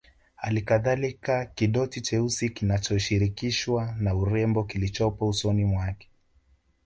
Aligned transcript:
Halikadhalika 0.35 1.45
kidoti 1.45 2.01
cheusi 2.01 2.49
kinachoshirikishwa 2.49 3.95
na 3.99 4.15
urembo 4.15 4.63
kilichopo 4.63 5.27
usoni 5.27 5.65
mwake 5.65 6.09